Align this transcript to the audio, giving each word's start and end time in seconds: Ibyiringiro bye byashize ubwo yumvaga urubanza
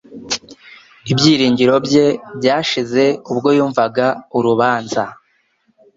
Ibyiringiro 1.11 1.75
bye 1.85 2.05
byashize 2.37 3.03
ubwo 3.31 3.49
yumvaga 3.57 4.07
urubanza 4.37 5.03